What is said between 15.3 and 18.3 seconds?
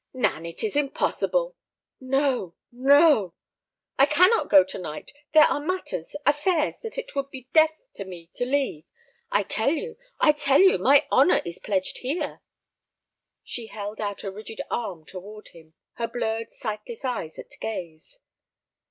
him, her blurred, sightless eyes at gaze.